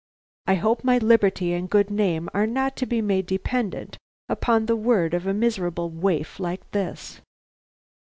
[0.47, 4.75] I hope my liberty and good name are not to be made dependent upon the
[4.75, 7.21] word of a miserable waif like this."